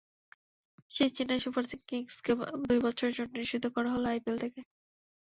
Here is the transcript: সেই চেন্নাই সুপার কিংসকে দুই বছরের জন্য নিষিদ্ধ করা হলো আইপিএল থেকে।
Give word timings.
সেই 0.91 1.09
চেন্নাই 1.09 1.39
সুপার 1.39 1.63
কিংসকে 1.89 2.31
দুই 2.63 2.79
বছরের 2.85 3.13
জন্য 3.17 3.33
নিষিদ্ধ 3.35 3.65
করা 3.75 3.89
হলো 3.91 4.07
আইপিএল 4.09 4.37
থেকে। 4.43 4.59